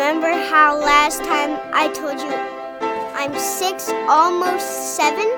Remember 0.00 0.32
how 0.32 0.78
last 0.78 1.22
time 1.24 1.60
I 1.74 1.88
told 1.88 2.18
you 2.18 2.32
I'm 3.20 3.38
six, 3.38 3.90
almost 4.08 4.96
seven? 4.96 5.28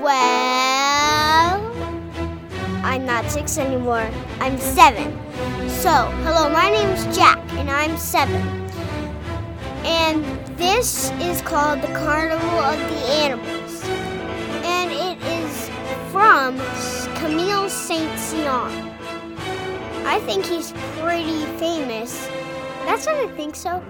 Well, 0.00 1.58
I'm 2.84 3.04
not 3.04 3.28
six 3.28 3.58
anymore. 3.58 4.08
I'm 4.38 4.56
seven. 4.58 5.10
So, 5.68 5.90
hello, 6.22 6.48
my 6.50 6.70
name's 6.70 7.04
Jack, 7.16 7.40
and 7.54 7.68
I'm 7.68 7.98
seven. 7.98 8.40
And 9.84 10.24
this 10.56 11.10
is 11.20 11.42
called 11.42 11.82
the 11.82 11.88
Carnival 11.88 12.60
of 12.60 12.78
the 12.78 13.00
Animals. 13.24 13.82
And 14.62 14.92
it 14.92 15.18
is 15.26 15.68
from 16.12 16.56
Camille 17.16 17.68
Saint 17.68 18.12
Saëns. 18.12 18.94
I 20.06 20.20
think 20.20 20.46
he's 20.46 20.70
pretty 21.00 21.44
famous. 21.58 22.30
That's 22.84 23.06
what 23.06 23.16
I 23.16 23.28
think 23.36 23.54
so. 23.54 23.82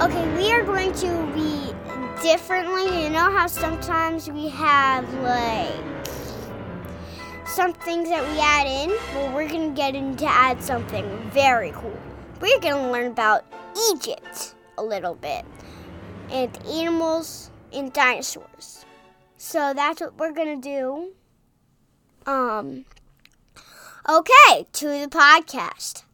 Okay, 0.00 0.36
we 0.36 0.52
are 0.52 0.62
going 0.62 0.92
to 0.92 1.26
be 1.34 1.74
differently. 2.22 3.04
You 3.04 3.10
know 3.10 3.30
how 3.30 3.46
sometimes 3.46 4.30
we 4.30 4.48
have 4.48 5.12
like 5.22 6.06
some 7.46 7.72
things 7.72 8.08
that 8.08 8.22
we 8.28 8.38
add 8.40 8.66
in? 8.66 8.90
Well, 9.14 9.34
we're 9.34 9.48
going 9.48 9.70
to 9.70 9.76
get 9.76 9.94
in 9.94 10.16
to 10.16 10.26
add 10.26 10.62
something 10.62 11.06
very 11.30 11.72
cool. 11.72 11.98
We're 12.40 12.60
going 12.60 12.74
to 12.74 12.90
learn 12.90 13.10
about 13.10 13.44
Egypt 13.92 14.54
a 14.76 14.82
little 14.82 15.14
bit 15.14 15.44
and 16.30 16.56
animals 16.66 17.50
and 17.72 17.92
dinosaurs. 17.92 18.84
So 19.36 19.72
that's 19.74 20.00
what 20.00 20.16
we're 20.18 20.32
going 20.32 20.60
to 20.60 20.68
do. 20.68 21.12
Um 22.30 22.84
Okay, 24.10 24.66
to 24.72 24.88
the 24.88 25.08
podcast. 25.10 26.04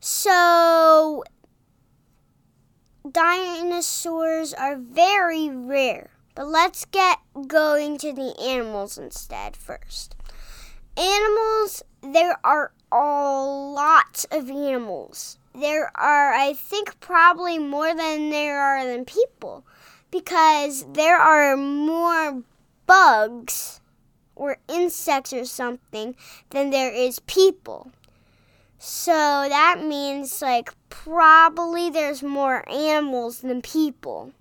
So, 0.00 1.22
dinosaurs 3.12 4.54
are 4.54 4.76
very 4.76 5.48
rare, 5.48 6.10
but 6.34 6.48
let's 6.48 6.84
get 6.84 7.18
going 7.46 7.98
to 7.98 8.12
the 8.12 8.34
animals 8.40 8.98
instead 8.98 9.56
first. 9.56 10.14
Animals, 10.96 11.82
there 12.02 12.38
are 12.44 12.72
a 12.90 13.44
lot 13.44 14.24
of 14.30 14.50
animals. 14.50 15.38
There 15.54 15.90
are, 15.96 16.32
I 16.32 16.52
think, 16.52 17.00
probably 17.00 17.58
more 17.58 17.94
than 17.94 18.30
there 18.30 18.60
are 18.60 18.84
than 18.84 19.04
people 19.04 19.64
because 20.10 20.86
there 20.92 21.18
are 21.18 21.56
more 21.56 22.42
bugs 22.86 23.80
or 24.34 24.58
insects 24.68 25.32
or 25.32 25.44
something 25.44 26.14
than 26.50 26.70
there 26.70 26.92
is 26.92 27.18
people. 27.20 27.90
So 28.78 29.12
that 29.12 29.82
means 29.84 30.40
like 30.40 30.72
probably 30.88 31.90
there's 31.90 32.22
more 32.22 32.68
animals 32.70 33.40
than 33.40 33.60
people. 33.60 34.32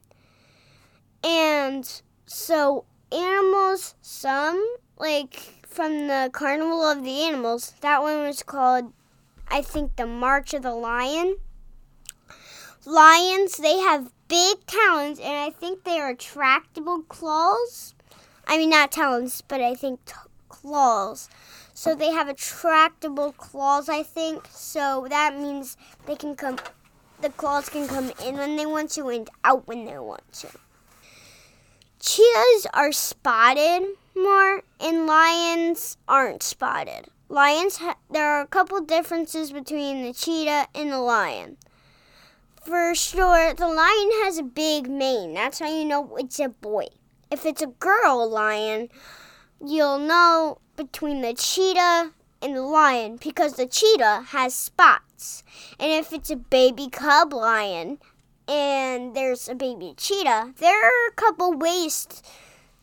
And 1.23 1.89
so 2.25 2.85
animals, 3.11 3.95
some 4.01 4.63
like 4.97 5.65
from 5.67 6.07
the 6.07 6.29
Carnival 6.31 6.83
of 6.83 7.03
the 7.03 7.23
Animals, 7.23 7.73
that 7.81 8.01
one 8.01 8.23
was 8.23 8.43
called 8.43 8.93
I 9.49 9.61
think 9.61 9.95
the 9.95 10.05
March 10.05 10.53
of 10.53 10.61
the 10.61 10.73
Lion. 10.73 11.37
Lions, 12.85 13.57
they 13.57 13.79
have 13.79 14.11
big 14.27 14.65
talons 14.65 15.19
and 15.19 15.35
I 15.35 15.49
think 15.49 15.83
they 15.83 15.99
are 15.99 16.13
tractable 16.13 17.01
claws. 17.03 17.95
I 18.45 18.57
mean, 18.57 18.69
not 18.69 18.91
talons, 18.91 19.41
but 19.41 19.61
I 19.61 19.73
think 19.75 20.05
t- 20.05 20.13
claws. 20.47 21.29
So 21.77 21.93
they 21.93 22.09
have 22.09 22.27
attractable 22.27 23.33
claws, 23.33 23.87
I 23.87 24.01
think. 24.01 24.47
So 24.49 25.05
that 25.11 25.37
means 25.37 25.77
they 26.07 26.15
can 26.15 26.35
come, 26.35 26.57
the 27.21 27.29
claws 27.29 27.69
can 27.69 27.87
come 27.87 28.11
in 28.25 28.35
when 28.37 28.55
they 28.55 28.65
want 28.65 28.89
to 28.93 29.09
and 29.09 29.29
out 29.43 29.67
when 29.67 29.85
they 29.85 29.99
want 29.99 30.23
to. 30.41 30.47
Cheetahs 31.99 32.65
are 32.73 32.91
spotted 32.91 33.83
more, 34.15 34.63
and 34.79 35.05
lions 35.05 35.97
aren't 36.07 36.41
spotted. 36.41 37.09
Lions, 37.29 37.77
ha- 37.77 37.97
there 38.09 38.25
are 38.25 38.41
a 38.41 38.47
couple 38.47 38.81
differences 38.81 39.51
between 39.51 40.01
the 40.01 40.13
cheetah 40.13 40.69
and 40.73 40.91
the 40.91 40.99
lion. 40.99 41.57
For 42.65 42.95
sure, 42.95 43.53
the 43.53 43.67
lion 43.67 44.09
has 44.23 44.39
a 44.39 44.43
big 44.43 44.89
mane. 44.89 45.35
That's 45.35 45.59
how 45.59 45.69
you 45.69 45.85
know 45.85 46.15
it's 46.17 46.39
a 46.39 46.49
boy 46.49 46.87
if 47.29 47.45
it's 47.45 47.61
a 47.61 47.67
girl 47.67 48.29
lion, 48.29 48.89
you'll 49.65 49.99
know 49.99 50.59
between 50.77 51.21
the 51.21 51.33
cheetah 51.33 52.11
and 52.41 52.55
the 52.55 52.61
lion 52.61 53.17
because 53.17 53.55
the 53.55 53.65
cheetah 53.65 54.27
has 54.29 54.53
spots. 54.53 55.43
And 55.79 55.91
if 55.91 56.13
it's 56.13 56.29
a 56.29 56.37
baby 56.37 56.87
cub 56.89 57.33
lion 57.33 57.97
and 58.47 59.15
there's 59.15 59.49
a 59.49 59.55
baby 59.55 59.93
cheetah, 59.97 60.53
there 60.57 60.85
are 60.85 61.09
a 61.09 61.13
couple 61.15 61.51
ways 61.53 62.07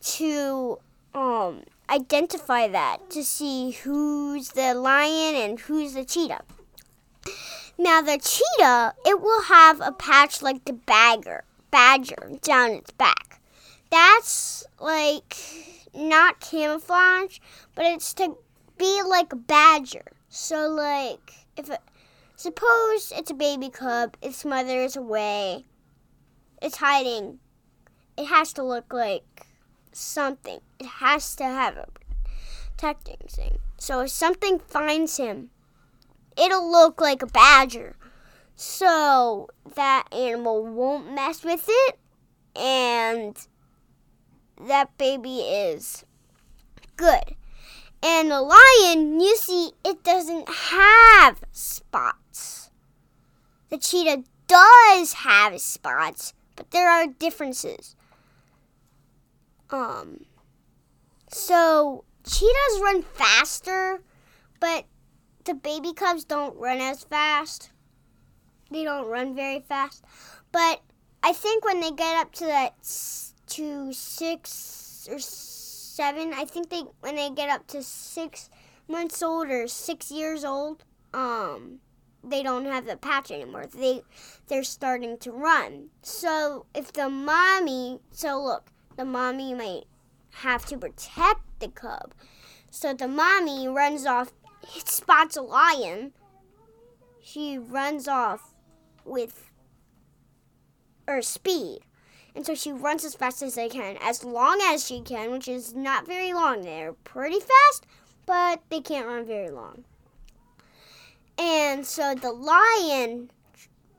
to 0.01 0.77
um, 1.15 1.63
identify 1.89 2.67
that 2.67 3.09
to 3.09 3.23
see 3.23 3.71
who's 3.71 4.49
the 4.49 4.75
lion 4.75 5.35
and 5.35 5.59
who's 5.61 5.93
the 5.93 6.05
cheetah. 6.05 6.43
Now 7.77 8.01
the 8.01 8.17
cheetah, 8.17 8.93
it 9.05 9.21
will 9.21 9.43
have 9.43 9.81
a 9.81 9.91
patch 9.91 10.41
like 10.41 10.65
the 10.65 10.73
bagger, 10.73 11.43
badger 11.71 12.31
down 12.41 12.71
its 12.71 12.91
back 12.91 13.24
that's 13.95 14.65
like 14.79 15.37
not 15.93 16.41
camouflage, 16.41 17.39
but 17.75 17.85
it's 17.85 18.13
to 18.15 18.37
be 18.77 19.01
like 19.07 19.31
a 19.31 19.37
badger. 19.37 20.11
So 20.27 20.67
like 20.67 21.31
if 21.55 21.69
it, 21.69 21.79
suppose 22.35 23.13
it's 23.15 23.31
a 23.31 23.35
baby 23.35 23.69
cub, 23.69 24.17
its 24.21 24.43
mother 24.43 24.81
is 24.81 24.97
away, 24.97 25.63
it's 26.61 26.77
hiding. 26.77 27.39
It 28.17 28.25
has 28.25 28.53
to 28.53 28.63
look 28.63 28.93
like 28.93 29.47
something. 29.91 30.59
It 30.79 30.87
has 30.87 31.35
to 31.37 31.43
have 31.43 31.77
a 31.77 31.87
protecting 32.71 33.27
thing. 33.29 33.59
So 33.77 34.01
if 34.01 34.09
something 34.09 34.59
finds 34.59 35.17
him, 35.17 35.49
it'll 36.37 36.69
look 36.69 36.99
like 36.99 37.21
a 37.21 37.27
badger. 37.27 37.95
So 38.55 39.49
that 39.75 40.07
animal 40.13 40.65
won't 40.65 41.13
mess 41.13 41.43
with 41.43 41.65
it 41.67 41.97
and 42.55 43.37
that 44.59 44.97
baby 44.97 45.39
is 45.39 46.05
good. 46.95 47.35
And 48.01 48.29
the 48.29 48.41
lion, 48.41 49.19
you 49.19 49.35
see, 49.37 49.71
it 49.83 50.03
doesn't 50.03 50.47
have 50.47 51.43
spots. 51.51 52.69
The 53.69 53.77
cheetah 53.77 54.23
does 54.47 55.13
have 55.13 55.59
spots, 55.59 56.33
but 56.55 56.71
there 56.71 56.89
are 56.89 57.07
differences. 57.07 57.95
Um, 59.71 60.25
so 61.29 62.05
cheetahs 62.23 62.81
run 62.81 63.01
faster, 63.01 64.03
but 64.59 64.85
the 65.45 65.53
baby 65.55 65.93
cubs 65.93 66.25
don't 66.25 66.55
run 66.57 66.77
as 66.79 67.03
fast. 67.03 67.71
They 68.71 68.83
don't 68.83 69.07
run 69.07 69.35
very 69.35 69.59
fast. 69.61 70.03
But 70.51 70.81
I 71.23 71.33
think 71.33 71.65
when 71.65 71.79
they 71.79 71.91
get 71.91 72.17
up 72.17 72.31
to 72.33 72.45
that 72.45 72.75
to 73.47 73.93
six 73.93 75.07
or 75.11 75.19
seven. 75.19 76.33
I 76.33 76.45
think 76.45 76.69
they 76.69 76.83
when 77.01 77.15
they 77.15 77.29
get 77.29 77.49
up 77.49 77.67
to 77.67 77.83
six 77.83 78.49
months 78.87 79.21
old 79.21 79.49
or 79.49 79.67
six 79.67 80.11
years 80.11 80.43
old, 80.43 80.83
um, 81.13 81.79
they 82.23 82.43
don't 82.43 82.65
have 82.65 82.85
the 82.85 82.97
patch 82.97 83.31
anymore. 83.31 83.67
They 83.67 84.01
they're 84.47 84.63
starting 84.63 85.17
to 85.19 85.31
run. 85.31 85.89
So 86.01 86.65
if 86.73 86.91
the 86.93 87.09
mommy, 87.09 87.99
so 88.11 88.41
look, 88.41 88.71
the 88.97 89.05
mommy 89.05 89.53
might 89.53 89.85
have 90.31 90.65
to 90.67 90.77
protect 90.77 91.41
the 91.59 91.69
cub. 91.69 92.13
So 92.69 92.93
the 92.93 93.07
mommy 93.07 93.67
runs 93.67 94.05
off, 94.05 94.33
spots 94.85 95.37
a 95.37 95.41
lion. 95.41 96.13
She 97.21 97.57
runs 97.57 98.07
off 98.07 98.53
with 99.05 99.51
her 101.07 101.21
speed. 101.21 101.79
And 102.35 102.45
so 102.45 102.53
she 102.53 102.71
runs 102.71 103.05
as 103.05 103.15
fast 103.15 103.41
as 103.41 103.55
they 103.55 103.69
can, 103.69 103.97
as 104.01 104.23
long 104.23 104.59
as 104.61 104.85
she 104.85 105.01
can, 105.01 105.31
which 105.31 105.47
is 105.47 105.73
not 105.73 106.05
very 106.05 106.33
long. 106.33 106.61
They're 106.61 106.93
pretty 106.93 107.39
fast, 107.39 107.85
but 108.25 108.61
they 108.69 108.81
can't 108.81 109.07
run 109.07 109.25
very 109.25 109.49
long. 109.49 109.85
And 111.37 111.85
so 111.85 112.13
the 112.13 112.31
lion 112.31 113.31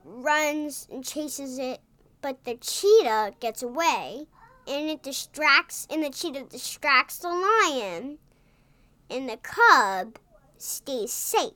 runs 0.03 0.87
and 0.91 1.03
chases 1.03 1.57
it, 1.57 1.81
but 2.21 2.43
the 2.43 2.55
cheetah 2.55 3.33
gets 3.39 3.63
away 3.63 4.27
and 4.67 4.89
it 4.89 5.01
distracts 5.01 5.87
and 5.89 6.03
the 6.03 6.09
cheetah 6.09 6.43
distracts 6.43 7.19
the 7.19 7.29
lion 7.29 8.17
and 9.09 9.29
the 9.29 9.37
cub 9.37 10.19
stays 10.57 11.13
safe. 11.13 11.53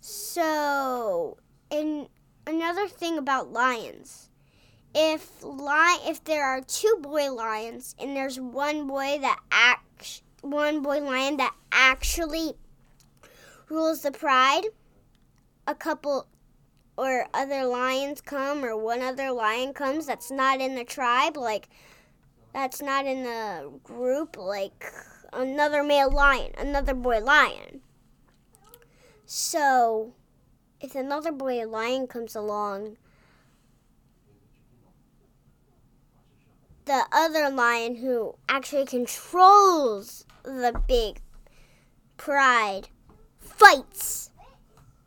So, 0.00 1.38
and 1.70 2.08
another 2.46 2.88
thing 2.88 3.18
about 3.18 3.52
lions 3.52 4.30
if 4.94 5.42
li- 5.42 6.00
if 6.06 6.22
there 6.24 6.44
are 6.44 6.60
two 6.60 6.96
boy 7.00 7.30
lions 7.32 7.94
and 7.98 8.16
there's 8.16 8.38
one 8.40 8.86
boy 8.86 9.18
that 9.20 9.40
act 9.50 10.22
one 10.42 10.82
boy 10.82 11.00
lion 11.00 11.36
that 11.38 11.54
actually 11.72 12.54
rules 13.68 14.02
the 14.02 14.12
pride, 14.12 14.64
a 15.66 15.74
couple 15.74 16.28
or 16.96 17.26
other 17.34 17.64
lions 17.64 18.20
come 18.20 18.64
or 18.64 18.76
one 18.76 19.02
other 19.02 19.30
lion 19.30 19.74
comes 19.74 20.06
that's 20.06 20.30
not 20.30 20.60
in 20.60 20.74
the 20.74 20.84
tribe, 20.84 21.36
like 21.36 21.68
that's 22.54 22.80
not 22.80 23.04
in 23.06 23.24
the 23.24 23.70
group, 23.84 24.36
like 24.38 24.86
another 25.32 25.82
male 25.82 26.10
lion, 26.10 26.52
another 26.56 26.94
boy 26.94 27.20
lion. 27.20 27.80
So, 29.26 30.14
if 30.80 30.94
another 30.94 31.32
boy 31.32 31.66
lion 31.66 32.06
comes 32.06 32.36
along, 32.36 32.96
the 36.86 37.04
other 37.12 37.50
lion 37.50 37.96
who 37.96 38.34
actually 38.48 38.86
controls 38.86 40.24
the 40.42 40.80
big 40.88 41.20
pride 42.16 42.88
fights. 43.38 44.30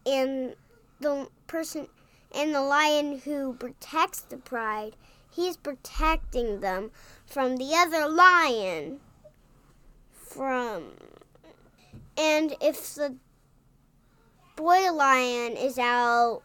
And 0.06 0.56
the 1.00 1.28
person 1.48 1.88
and 2.34 2.54
the 2.54 2.62
lion 2.62 3.20
who 3.20 3.54
protects 3.54 4.22
the 4.22 4.38
pride 4.38 4.96
he's 5.32 5.58
protecting 5.58 6.60
them 6.60 6.92
from 7.26 7.58
the 7.58 7.74
other 7.74 8.08
lion 8.08 9.00
from 10.14 10.92
and 12.18 12.56
if 12.62 12.96
the 12.96 13.16
boy 14.56 14.92
lion 14.92 15.54
is 15.54 15.78
out 15.78 16.42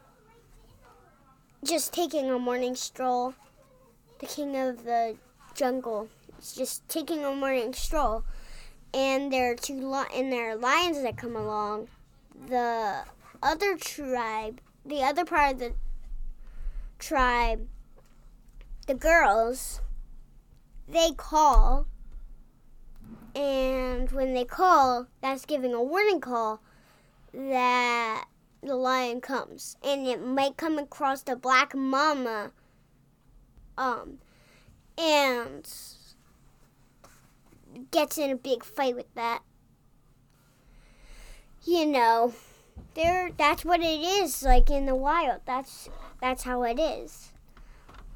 just 1.63 1.93
taking 1.93 2.29
a 2.29 2.39
morning 2.39 2.75
stroll 2.75 3.33
the 4.19 4.25
king 4.25 4.55
of 4.55 4.83
the 4.85 5.15
jungle 5.55 6.09
is 6.39 6.53
just 6.53 6.87
taking 6.87 7.25
a 7.25 7.33
morning 7.33 7.73
stroll. 7.73 8.23
And 8.93 9.31
there 9.31 9.51
are 9.51 9.55
two 9.55 9.79
li- 9.89 10.13
and 10.13 10.31
there 10.31 10.51
are 10.51 10.55
lions 10.55 11.01
that 11.01 11.17
come 11.17 11.35
along. 11.35 11.87
The 12.47 13.03
other 13.41 13.75
tribe 13.77 14.61
the 14.85 15.01
other 15.01 15.25
part 15.25 15.53
of 15.53 15.59
the 15.59 15.73
tribe 16.99 17.67
the 18.87 18.93
girls 18.93 19.81
they 20.87 21.11
call. 21.17 21.87
And 23.33 24.11
when 24.11 24.33
they 24.33 24.45
call 24.45 25.07
that's 25.21 25.45
giving 25.45 25.73
a 25.73 25.81
warning 25.81 26.21
call 26.21 26.61
that 27.33 28.25
the 28.61 28.75
lion 28.75 29.21
comes. 29.21 29.77
And 29.83 30.07
it 30.07 30.25
might 30.25 30.57
come 30.57 30.77
across 30.77 31.21
the 31.21 31.35
black 31.35 31.75
mama 31.75 32.51
um 33.77 34.19
and 34.97 35.69
gets 37.91 38.17
in 38.17 38.31
a 38.31 38.35
big 38.35 38.63
fight 38.63 38.95
with 38.95 39.13
that. 39.15 39.41
You 41.63 41.85
know 41.85 42.33
there 42.95 43.29
that's 43.37 43.63
what 43.65 43.81
it 43.81 44.01
is 44.01 44.43
like 44.43 44.69
in 44.69 44.85
the 44.85 44.95
wild. 44.95 45.41
That's 45.45 45.89
that's 46.21 46.43
how 46.43 46.63
it 46.63 46.79
is. 46.79 47.31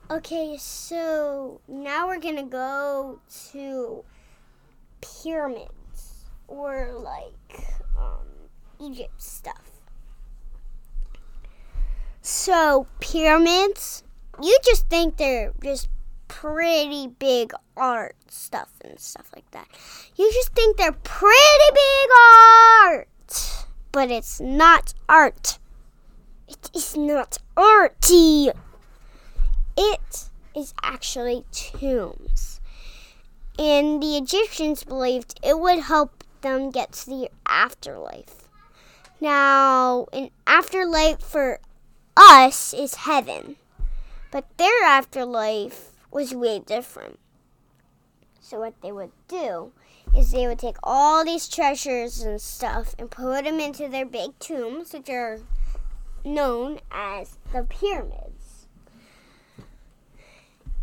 Okay 0.09 0.57
so 0.57 1.61
now 1.67 2.07
we're 2.07 2.19
gonna 2.19 2.43
go 2.43 3.19
to 3.51 4.03
pyramids 5.01 6.25
or 6.47 6.93
like 6.97 7.67
um, 7.97 8.25
egypt 8.79 9.21
stuff. 9.21 9.69
So 12.21 12.87
pyramids 12.99 14.03
you 14.41 14.57
just 14.63 14.87
think 14.89 15.17
they're 15.17 15.53
just 15.61 15.89
pretty 16.29 17.07
big 17.07 17.51
art 17.75 18.15
stuff 18.29 18.71
and 18.85 18.97
stuff 18.99 19.29
like 19.35 19.49
that 19.51 19.67
you 20.15 20.31
just 20.31 20.53
think 20.53 20.77
they're 20.77 20.91
pretty 20.93 21.69
big 21.73 22.09
art 22.87 23.07
but 23.91 24.11
it's 24.11 24.39
not 24.39 24.93
art. 25.07 25.59
It 26.47 26.69
is 26.75 26.95
not 26.95 27.37
arty. 27.57 28.51
It 29.77 30.29
is 30.55 30.73
actually 30.83 31.45
tombs. 31.51 32.61
And 33.57 34.01
the 34.01 34.17
Egyptians 34.17 34.83
believed 34.83 35.39
it 35.43 35.59
would 35.59 35.79
help 35.79 36.23
them 36.41 36.71
get 36.71 36.93
to 36.93 37.09
the 37.09 37.29
afterlife. 37.45 38.49
Now, 39.19 40.07
an 40.13 40.29
afterlife 40.47 41.19
for 41.19 41.59
us 42.15 42.73
is 42.73 42.95
heaven, 42.95 43.57
but 44.31 44.45
their 44.57 44.83
afterlife 44.85 45.88
was 46.11 46.33
way 46.33 46.59
different. 46.59 47.19
So, 48.41 48.59
what 48.59 48.81
they 48.81 48.91
would 48.91 49.11
do 49.27 49.71
is 50.15 50.31
they 50.31 50.47
would 50.47 50.59
take 50.59 50.77
all 50.81 51.23
these 51.23 51.47
treasures 51.47 52.21
and 52.21 52.41
stuff 52.41 52.95
and 52.97 53.11
put 53.11 53.45
them 53.45 53.59
into 53.59 53.87
their 53.87 54.05
big 54.05 54.37
tombs, 54.39 54.93
which 54.93 55.09
are 55.09 55.39
known 56.25 56.79
as 56.91 57.37
the 57.53 57.63
pyramids. 57.63 58.67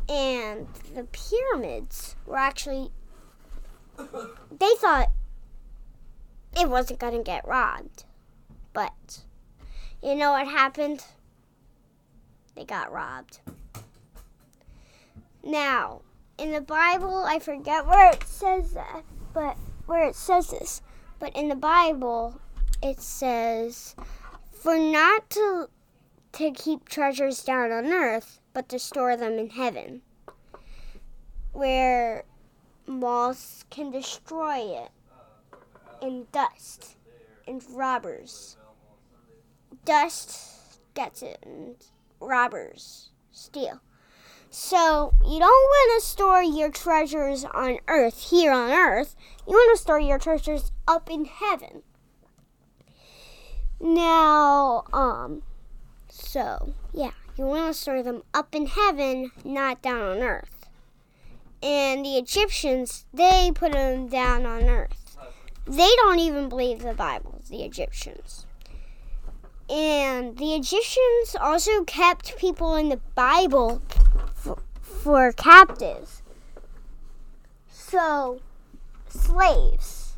And 0.08 0.68
the 0.94 1.04
pyramids 1.04 2.14
were 2.24 2.36
actually, 2.36 2.90
they 3.98 4.74
thought 4.78 5.08
it 6.56 6.70
wasn't 6.70 7.00
going 7.00 7.16
to 7.16 7.22
get 7.22 7.46
robbed. 7.46 8.04
But 8.72 9.22
you 10.02 10.14
know 10.14 10.32
what 10.32 10.46
happened? 10.46 11.04
They 12.54 12.64
got 12.64 12.92
robbed. 12.92 13.40
Now, 15.46 16.02
in 16.38 16.50
the 16.50 16.60
Bible, 16.60 17.24
I 17.24 17.38
forget 17.38 17.86
where 17.86 18.10
it 18.10 18.24
says 18.24 18.72
that, 18.72 19.04
but 19.32 19.56
where 19.86 20.02
it 20.02 20.16
says 20.16 20.48
this, 20.48 20.82
but 21.20 21.36
in 21.36 21.48
the 21.48 21.54
Bible, 21.54 22.40
it 22.82 23.00
says, 23.00 23.94
"For 24.50 24.76
not 24.76 25.30
to 25.30 25.70
to 26.32 26.50
keep 26.50 26.88
treasures 26.88 27.44
down 27.44 27.70
on 27.70 27.92
earth, 27.92 28.40
but 28.52 28.68
to 28.70 28.80
store 28.80 29.16
them 29.16 29.38
in 29.38 29.50
heaven, 29.50 30.02
where 31.52 32.24
moths 32.84 33.64
can 33.70 33.92
destroy 33.92 34.58
it, 34.58 34.90
and 36.02 36.30
dust 36.32 36.96
and 37.46 37.62
robbers. 37.70 38.56
Dust 39.84 40.80
gets 40.94 41.22
it, 41.22 41.38
and 41.42 41.76
robbers 42.18 43.12
steal." 43.30 43.80
So 44.58 45.12
you 45.22 45.38
don't 45.38 45.42
want 45.42 46.00
to 46.00 46.08
store 46.08 46.42
your 46.42 46.70
treasures 46.70 47.44
on 47.44 47.76
earth, 47.88 48.30
here 48.30 48.52
on 48.52 48.70
earth. 48.70 49.14
You 49.46 49.52
want 49.52 49.76
to 49.76 49.82
store 49.82 50.00
your 50.00 50.18
treasures 50.18 50.72
up 50.88 51.10
in 51.10 51.26
heaven. 51.26 51.82
Now, 53.78 54.84
um, 54.94 55.42
so 56.08 56.72
yeah, 56.94 57.10
you 57.36 57.44
want 57.44 57.66
to 57.66 57.78
store 57.78 58.02
them 58.02 58.22
up 58.32 58.54
in 58.54 58.66
heaven, 58.66 59.30
not 59.44 59.82
down 59.82 60.00
on 60.00 60.22
earth. 60.22 60.70
And 61.62 62.02
the 62.02 62.16
Egyptians, 62.16 63.04
they 63.12 63.52
put 63.54 63.72
them 63.72 64.08
down 64.08 64.46
on 64.46 64.62
earth. 64.62 65.18
They 65.66 65.90
don't 65.96 66.18
even 66.18 66.48
believe 66.48 66.78
the 66.78 66.94
Bible, 66.94 67.42
the 67.50 67.62
Egyptians. 67.62 68.46
And 69.68 70.38
the 70.38 70.54
Egyptians 70.54 71.36
also 71.38 71.84
kept 71.84 72.38
people 72.38 72.74
in 72.74 72.88
the 72.88 73.00
Bible 73.14 73.82
for 75.02 75.32
captives. 75.32 76.22
So, 77.68 78.40
slaves. 79.08 80.14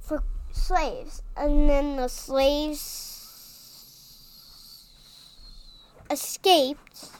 For 0.00 0.22
slaves. 0.52 1.22
And 1.36 1.68
then 1.68 1.96
the 1.96 2.08
slaves 2.08 3.14
escaped. 6.10 7.10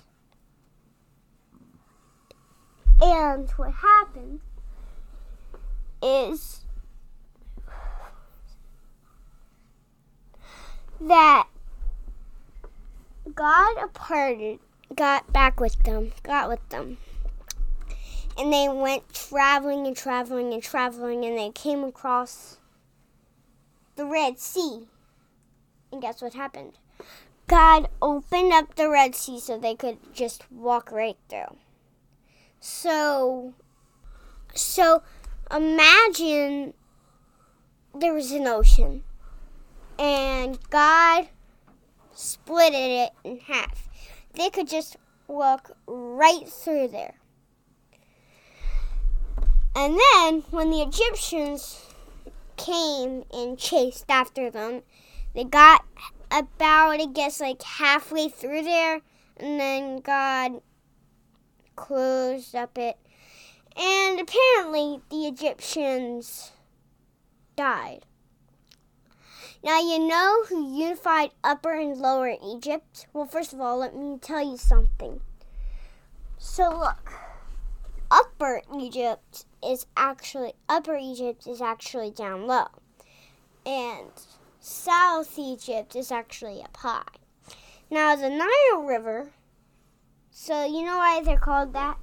And 3.02 3.50
what 3.56 3.72
happened 3.72 4.40
is 6.02 6.60
that 11.00 11.48
God 13.34 13.92
parted 13.92 14.60
got 14.94 15.32
back 15.32 15.60
with 15.60 15.82
them, 15.82 16.12
got 16.22 16.48
with 16.48 16.66
them. 16.68 16.98
And 18.36 18.52
they 18.52 18.68
went 18.68 19.12
traveling 19.12 19.86
and 19.86 19.96
traveling 19.96 20.52
and 20.52 20.62
traveling, 20.62 21.24
and 21.24 21.38
they 21.38 21.50
came 21.50 21.84
across 21.84 22.58
the 23.96 24.04
Red 24.04 24.38
Sea. 24.38 24.88
And 25.92 26.02
guess 26.02 26.20
what 26.20 26.34
happened? 26.34 26.72
God 27.46 27.88
opened 28.00 28.52
up 28.52 28.74
the 28.74 28.88
Red 28.88 29.14
Sea 29.14 29.38
so 29.38 29.58
they 29.58 29.74
could 29.74 29.98
just 30.12 30.50
walk 30.50 30.90
right 30.90 31.16
through. 31.28 31.56
So, 32.58 33.54
so 34.54 35.02
imagine 35.54 36.74
there 37.94 38.14
was 38.14 38.32
an 38.32 38.46
ocean, 38.46 39.02
and 39.98 40.58
God 40.70 41.28
split 42.12 42.72
it 42.74 43.12
in 43.22 43.38
half 43.40 43.88
they 44.36 44.50
could 44.50 44.68
just 44.68 44.96
walk 45.26 45.70
right 45.86 46.48
through 46.48 46.88
there. 46.88 47.14
And 49.76 49.98
then 49.98 50.44
when 50.50 50.70
the 50.70 50.82
Egyptians 50.82 51.84
came 52.56 53.24
and 53.32 53.58
chased 53.58 54.04
after 54.08 54.50
them, 54.50 54.82
they 55.34 55.44
got 55.44 55.84
about, 56.30 57.00
I 57.00 57.06
guess, 57.06 57.40
like 57.40 57.62
halfway 57.62 58.28
through 58.28 58.62
there, 58.62 59.00
and 59.36 59.58
then 59.58 59.98
God 59.98 60.62
closed 61.74 62.54
up 62.54 62.78
it. 62.78 62.96
And 63.76 64.20
apparently, 64.20 65.00
the 65.10 65.26
Egyptians 65.26 66.52
died. 67.56 68.06
Now, 69.64 69.80
you 69.80 69.98
know 69.98 70.44
who 70.44 70.76
unified 70.76 71.30
Upper 71.42 71.72
and 71.72 71.96
Lower 71.96 72.34
Egypt? 72.44 73.06
Well, 73.14 73.24
first 73.24 73.54
of 73.54 73.62
all, 73.62 73.78
let 73.78 73.96
me 73.96 74.18
tell 74.20 74.44
you 74.44 74.58
something. 74.58 75.22
So, 76.36 76.68
look, 76.68 77.14
Upper 78.10 78.60
Egypt 78.78 79.46
is 79.66 79.86
actually, 79.96 80.52
Upper 80.68 80.98
Egypt 80.98 81.46
is 81.46 81.62
actually 81.62 82.10
down 82.10 82.46
low. 82.46 82.66
And 83.64 84.10
South 84.60 85.38
Egypt 85.38 85.96
is 85.96 86.12
actually 86.12 86.62
up 86.62 86.76
high. 86.76 87.16
Now, 87.90 88.16
the 88.16 88.28
Nile 88.28 88.82
River, 88.82 89.30
so 90.30 90.66
you 90.66 90.84
know 90.84 90.98
why 90.98 91.22
they're 91.24 91.38
called 91.38 91.72
that? 91.72 91.96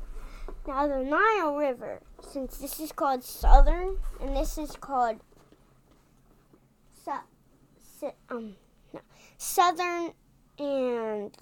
Now, 0.68 0.88
the 0.88 1.04
Nile 1.04 1.56
River, 1.56 2.02
since 2.28 2.58
this 2.58 2.80
is 2.80 2.92
called 2.92 3.24
Southern 3.24 4.00
and 4.20 4.36
this 4.36 4.58
is 4.58 4.72
called 4.72 5.20
um, 8.30 8.56
no, 8.94 9.02
southern 9.38 10.14
and 10.58 11.36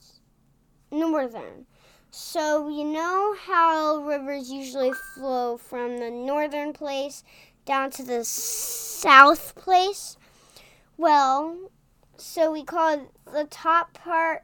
northern. 0.92 1.66
So 2.12 2.70
you 2.70 2.86
know 2.86 3.36
how 3.46 3.98
rivers 3.98 4.51
usually 4.51 4.92
flow 5.13 5.58
from 5.58 6.00
the 6.00 6.10
northern 6.10 6.74
place 6.74 7.24
down 7.66 7.92
to 7.92 8.04
the 8.04 8.24
south 8.24 9.54
place? 9.56 10.18
Well, 10.98 11.72
so 12.18 12.51
we 12.51 12.63
call 12.63 13.12
the 13.32 13.46
top 13.50 13.94
part 13.94 14.44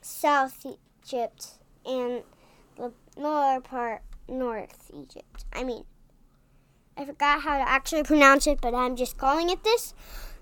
South 0.00 0.64
Egypt 0.64 1.54
and 1.84 2.22
the 2.76 2.92
lower 3.16 3.60
part 3.60 4.02
North 4.28 4.90
Egypt. 4.94 5.44
I 5.52 5.64
mean, 5.64 5.84
I 6.96 7.04
forgot 7.04 7.42
how 7.42 7.58
to 7.58 7.68
actually 7.68 8.04
pronounce 8.04 8.46
it, 8.46 8.60
but 8.60 8.74
I'm 8.74 8.96
just 8.96 9.18
calling 9.18 9.50
it 9.50 9.64
this. 9.64 9.92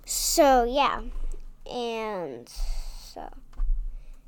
So, 0.06 0.64
yeah. 0.64 1.02
And 1.70 2.48
so. 2.48 3.32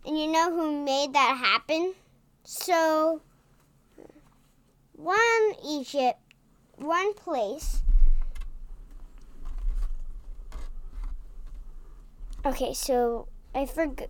And 0.06 0.18
you 0.18 0.26
know 0.28 0.50
who 0.52 0.84
made 0.84 1.12
that 1.12 1.36
happen? 1.36 1.94
So, 2.44 3.20
one 4.92 5.54
Egypt, 5.64 6.18
one 6.76 7.12
place. 7.14 7.82
Okay, 12.44 12.72
so 12.72 13.26
I 13.54 13.66
forgot. 13.66 14.08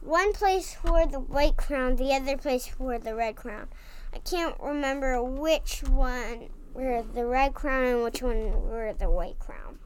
One 0.00 0.32
place 0.34 0.76
wore 0.84 1.06
the 1.06 1.18
white 1.18 1.56
crown, 1.56 1.96
the 1.96 2.12
other 2.12 2.36
place 2.36 2.78
wore 2.78 2.98
the 2.98 3.14
red 3.14 3.36
crown. 3.36 3.68
I 4.12 4.18
can't 4.18 4.54
remember 4.60 5.22
which 5.22 5.82
one 5.82 6.50
wore 6.74 7.02
the 7.02 7.26
red 7.26 7.54
crown 7.54 7.84
and 7.84 8.02
which 8.02 8.22
one 8.22 8.52
wore 8.52 8.92
the 8.92 9.10
white 9.10 9.38
crown. 9.38 9.78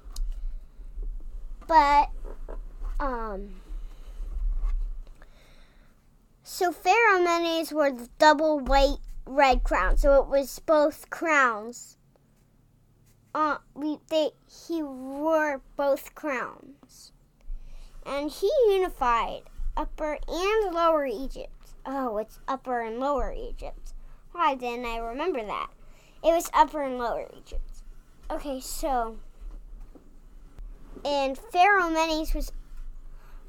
But 1.68 2.08
um 2.98 3.60
so 6.42 6.72
Pharaoh 6.72 7.22
Menes 7.22 7.72
wore 7.72 7.92
the 7.92 8.08
double 8.18 8.58
white 8.58 8.98
red 9.26 9.62
crown. 9.62 9.96
So 9.98 10.20
it 10.20 10.28
was 10.28 10.58
both 10.58 11.10
crowns. 11.10 11.98
Uh, 13.34 13.58
we, 13.75 13.98
they, 14.08 14.30
he 14.66 14.82
wore 14.82 15.60
both 15.76 16.14
crowns. 16.14 17.12
And 18.04 18.30
he 18.30 18.50
unified 18.66 19.42
Upper 19.76 20.18
and 20.26 20.75
Lower 20.75 21.06
Egypt. 21.06 21.75
Oh, 21.84 22.16
it's 22.16 22.40
Upper 22.48 22.80
and 22.80 22.98
Lower 22.98 23.32
Egypt. 23.32 23.92
Why 24.32 24.54
didn't 24.54 24.87
I 24.87 24.96
remember 24.96 25.44
that? 25.44 25.68
It 26.25 26.32
was 26.32 26.50
Upper 26.54 26.82
and 26.82 26.98
Lower 26.98 27.28
Egypt. 27.37 27.82
Okay, 28.30 28.58
so 28.58 29.18
and 31.04 31.36
Pharaoh 31.36 31.90
Menes 31.90 32.34
was 32.34 32.52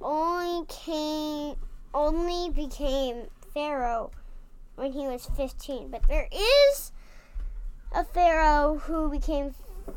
only 0.01 0.65
came 0.67 1.55
only 1.93 2.49
became 2.49 3.27
Pharaoh 3.53 4.11
when 4.75 4.93
he 4.93 5.07
was 5.07 5.29
15. 5.35 5.89
But 5.89 6.07
there 6.07 6.27
is 6.31 6.91
a 7.91 8.03
Pharaoh 8.03 8.79
who 8.83 9.09
became 9.09 9.53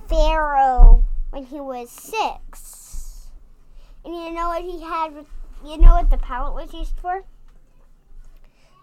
Pharaoh 0.09 1.04
when 1.30 1.44
he 1.44 1.61
was 1.61 1.90
six. 1.90 3.30
And 4.04 4.14
you 4.14 4.32
know 4.32 4.49
what 4.49 4.62
he 4.62 4.82
had? 4.82 5.12
You 5.64 5.78
know 5.78 5.94
what 5.94 6.11
the 6.11 6.18
palette 6.18 6.54
was 6.54 6.75
used 6.75 6.99
for? 6.99 7.25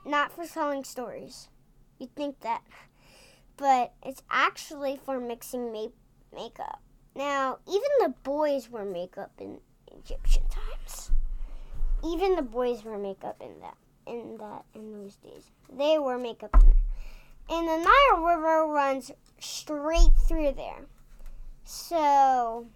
Not 0.06 0.32
for 0.32 0.46
telling 0.46 0.84
stories. 0.84 1.50
You'd 1.98 2.16
think 2.16 2.40
that. 2.42 2.62
But 3.58 3.94
it's 4.02 4.24
actually 4.32 4.98
for 5.04 5.20
mixing 5.20 5.74
ma- 5.74 5.88
makeup. 6.34 6.82
Now, 7.20 7.58
even 7.68 7.90
the 8.00 8.14
boys 8.24 8.70
wear 8.70 8.86
makeup 8.86 9.32
in 9.40 9.60
Egyptian 9.92 10.44
times. 10.48 11.12
Even 12.02 12.38
the 12.38 12.42
boys 12.42 12.86
wear 12.86 12.98
makeup 12.98 13.36
in 13.42 13.60
that 13.60 13.76
in 14.08 14.38
that 14.38 14.64
in 14.74 14.94
those 14.94 15.18
days. 15.18 15.52
They 15.70 16.00
wear 16.00 16.18
makeup 16.18 16.52
in 16.54 16.70
there. 16.70 17.58
And 17.58 17.68
the 17.68 17.76
Nile 17.76 18.24
River 18.24 18.68
runs 18.68 19.12
straight 19.38 20.14
through 20.30 20.54
there. 20.54 20.86
So 21.66 22.68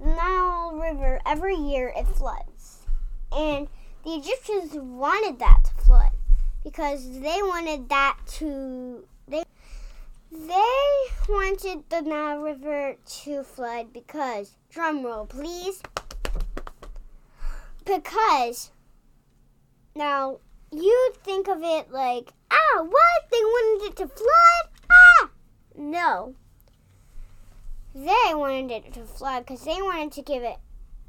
the 0.00 0.06
Nile 0.06 0.72
River 0.72 1.20
every 1.26 1.56
year 1.56 1.92
it 1.94 2.06
floods. 2.06 2.86
And 3.30 3.68
the 4.02 4.12
Egyptians 4.12 4.72
wanted 4.76 5.40
that 5.40 5.64
to 5.64 5.84
flood 5.84 6.12
because 6.64 7.20
they 7.20 7.42
wanted 7.42 7.90
that 7.90 8.16
to 8.38 9.06
they 10.30 11.06
wanted 11.28 11.88
the 11.88 12.02
Nile 12.02 12.40
River 12.40 12.96
to 13.22 13.42
flood 13.42 13.92
because, 13.92 14.56
drumroll 14.72 15.28
please, 15.28 15.82
because 17.84 18.70
now 19.94 20.38
you 20.70 21.12
think 21.24 21.48
of 21.48 21.62
it 21.62 21.90
like, 21.90 22.32
ah, 22.50 22.82
what? 22.82 23.30
They 23.30 23.38
wanted 23.38 23.90
it 23.90 23.96
to 23.96 24.08
flood? 24.08 24.88
Ah! 24.90 25.30
No. 25.74 26.34
They 27.94 28.34
wanted 28.34 28.70
it 28.70 28.92
to 28.94 29.04
flood 29.04 29.46
because 29.46 29.64
they 29.64 29.80
wanted 29.80 30.12
to 30.12 30.22
give 30.22 30.42
it 30.42 30.58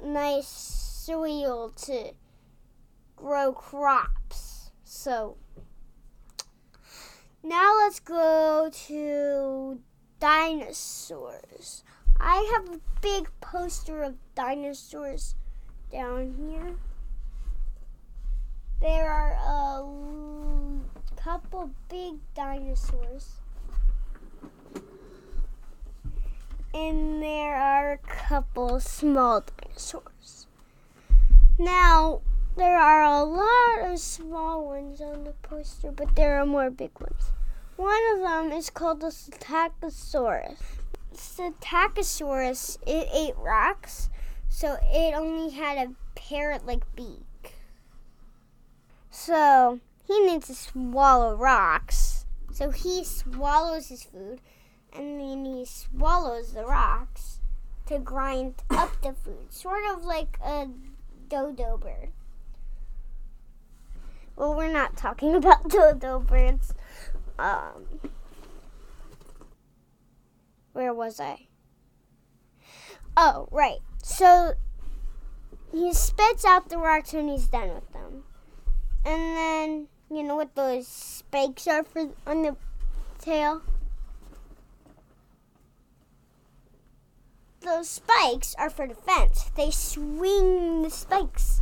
nice 0.02 0.48
soil 0.48 1.70
to 1.82 2.12
grow 3.16 3.52
crops. 3.52 4.70
So 4.84 5.36
now 7.42 7.76
let's 7.78 8.00
go 8.00 8.70
to 8.86 9.80
dinosaurs. 10.18 11.84
I 12.20 12.50
have 12.54 12.76
a 12.76 12.80
big 13.00 13.30
poster 13.40 14.02
of 14.02 14.16
dinosaurs 14.34 15.34
down 15.90 16.34
here. 16.38 16.76
There 18.80 19.10
are 19.10 19.32
a 19.32 21.16
couple 21.16 21.70
big 21.88 22.16
dinosaurs. 22.34 23.40
And 26.72 27.22
there 27.22 27.56
are 27.56 27.92
a 27.92 27.98
couple 27.98 28.80
small 28.80 29.42
dinosaurs. 29.42 30.46
Now, 31.58 32.20
there 32.60 32.76
are 32.76 33.02
a 33.02 33.24
lot 33.24 33.90
of 33.90 33.98
small 33.98 34.66
ones 34.66 35.00
on 35.00 35.24
the 35.24 35.32
poster, 35.40 35.90
but 35.90 36.14
there 36.14 36.38
are 36.38 36.44
more 36.44 36.68
big 36.68 36.90
ones. 37.00 37.32
One 37.76 38.02
of 38.12 38.20
them 38.20 38.52
is 38.52 38.68
called 38.68 39.00
the 39.00 39.06
Psittacosaurus. 39.06 40.58
Psittacosaurus, 41.14 42.76
it 42.86 43.08
ate 43.14 43.36
rocks, 43.38 44.10
so 44.50 44.76
it 44.92 45.14
only 45.14 45.54
had 45.54 45.78
a 45.78 45.94
parrot-like 46.14 46.84
beak. 46.94 47.54
So 49.10 49.80
he 50.06 50.26
needs 50.26 50.48
to 50.48 50.54
swallow 50.54 51.34
rocks. 51.34 52.26
So 52.52 52.72
he 52.72 53.04
swallows 53.04 53.88
his 53.88 54.02
food, 54.02 54.42
and 54.92 55.18
then 55.18 55.46
he 55.46 55.64
swallows 55.64 56.52
the 56.52 56.66
rocks 56.66 57.40
to 57.86 57.98
grind 57.98 58.56
up 58.68 59.00
the 59.00 59.14
food, 59.14 59.50
sort 59.50 59.84
of 59.90 60.04
like 60.04 60.36
a 60.44 60.68
dodo 61.26 61.78
bird. 61.78 62.10
Well, 64.40 64.54
we're 64.54 64.72
not 64.72 64.96
talking 64.96 65.34
about 65.36 65.68
dodo 65.68 66.18
birds. 66.18 66.72
Um, 67.38 68.00
where 70.72 70.94
was 70.94 71.20
I? 71.20 71.48
Oh, 73.18 73.48
right. 73.50 73.80
So 74.02 74.54
he 75.70 75.92
spits 75.92 76.46
out 76.46 76.70
the 76.70 76.78
rocks 76.78 77.12
when 77.12 77.28
he's 77.28 77.48
done 77.48 77.74
with 77.74 77.92
them. 77.92 78.24
And 79.04 79.36
then, 79.36 79.88
you 80.10 80.22
know 80.22 80.36
what 80.36 80.54
those 80.54 80.88
spikes 80.88 81.68
are 81.68 81.84
for 81.84 82.08
on 82.26 82.40
the 82.40 82.56
tail? 83.18 83.60
those 87.62 87.90
spikes 87.90 88.54
are 88.58 88.70
for 88.70 88.86
defense. 88.86 89.50
They 89.54 89.70
swing 89.70 90.80
the 90.80 90.88
spikes. 90.88 91.60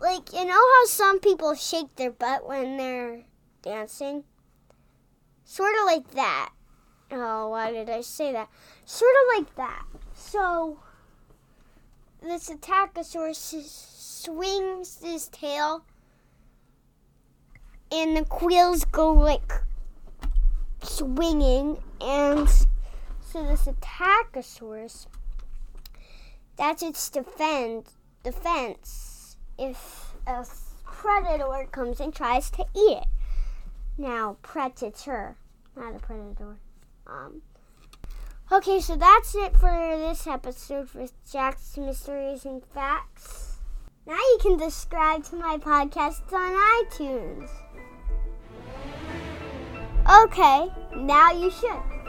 Like, 0.00 0.32
you 0.32 0.46
know 0.46 0.52
how 0.54 0.84
some 0.86 1.20
people 1.20 1.54
shake 1.54 1.94
their 1.96 2.10
butt 2.10 2.48
when 2.48 2.78
they're 2.78 3.24
dancing? 3.60 4.24
Sort 5.44 5.74
of 5.78 5.84
like 5.84 6.10
that. 6.12 6.52
Oh, 7.10 7.50
why 7.50 7.70
did 7.70 7.90
I 7.90 8.00
say 8.00 8.32
that? 8.32 8.48
Sort 8.86 9.10
of 9.10 9.38
like 9.38 9.54
that. 9.56 9.84
So, 10.14 10.78
this 12.22 12.48
Psittacosaurus 12.48 14.22
swings 14.22 15.02
his 15.02 15.28
tail, 15.28 15.84
and 17.92 18.16
the 18.16 18.24
quills 18.24 18.86
go 18.86 19.12
like 19.12 19.52
swinging, 20.82 21.76
and 22.00 22.48
so 22.48 23.46
this 23.46 23.66
Psittacosaurus, 23.66 25.08
that's 26.56 26.82
its 26.82 27.10
defend, 27.10 27.84
defense 28.22 29.09
if 29.60 30.14
a 30.26 30.46
predator 30.84 31.68
comes 31.70 32.00
and 32.00 32.14
tries 32.14 32.50
to 32.50 32.64
eat 32.74 32.98
it. 32.98 33.04
Now, 33.98 34.38
predator, 34.42 35.36
not 35.76 35.94
a 35.94 35.98
predator. 35.98 36.56
Um, 37.06 37.42
okay, 38.50 38.80
so 38.80 38.96
that's 38.96 39.34
it 39.34 39.54
for 39.56 39.98
this 39.98 40.26
episode 40.26 40.92
with 40.94 41.12
Jack's 41.30 41.76
Mysteries 41.76 42.44
and 42.44 42.64
Facts. 42.64 43.58
Now 44.06 44.14
you 44.16 44.38
can 44.40 44.58
subscribe 44.58 45.24
to 45.24 45.36
my 45.36 45.58
podcast 45.58 46.32
on 46.32 46.84
iTunes. 46.84 47.50
Okay, 50.24 50.68
now 50.96 51.32
you 51.32 51.50
should. 51.50 51.99